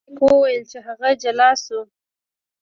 فلیریک 0.07 0.19
وویل 0.31 0.63
چې 0.71 0.77
هغه 0.87 1.09
جل 1.21 1.39
شو. 1.63 1.81